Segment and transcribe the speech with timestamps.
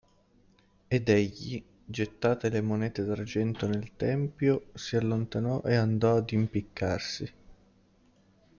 [0.87, 7.31] Ed egli, gettate le monete d'argento nel tempio, si allontanò e andò ad impiccarsi.